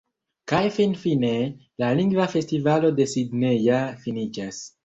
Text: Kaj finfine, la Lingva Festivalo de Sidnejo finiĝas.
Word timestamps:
Kaj 0.51 0.61
finfine, 0.77 1.29
la 1.85 1.91
Lingva 2.01 2.27
Festivalo 2.33 2.93
de 3.01 3.09
Sidnejo 3.15 3.81
finiĝas. 4.07 4.69